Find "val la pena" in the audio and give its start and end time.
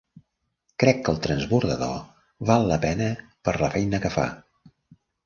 2.51-3.11